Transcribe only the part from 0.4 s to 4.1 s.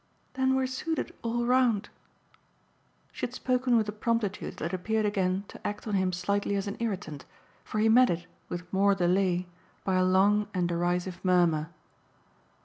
we're suited all round." She had spoken with a